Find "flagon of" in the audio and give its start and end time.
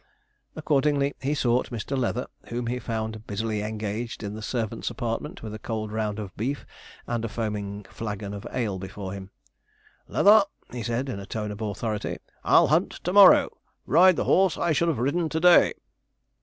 7.87-8.47